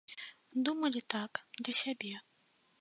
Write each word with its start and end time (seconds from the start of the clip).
Думалі, 0.69 1.01
так, 1.15 1.31
для 1.63 1.79
сябе. 1.83 2.13